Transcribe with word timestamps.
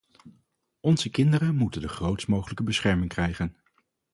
Onze 0.79 1.09
kinderen 1.09 1.55
moeten 1.55 1.81
de 1.81 1.87
grootst 1.87 2.27
mogelijke 2.27 2.63
bescherming 2.63 3.09
krijgen. 3.09 3.55